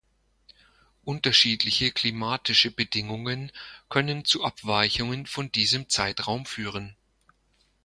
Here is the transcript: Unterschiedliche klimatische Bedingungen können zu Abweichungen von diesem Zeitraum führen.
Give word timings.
Unterschiedliche 1.05 1.91
klimatische 1.91 2.71
Bedingungen 2.71 3.51
können 3.87 4.25
zu 4.25 4.43
Abweichungen 4.43 5.27
von 5.27 5.51
diesem 5.51 5.89
Zeitraum 5.89 6.47
führen. 6.47 6.95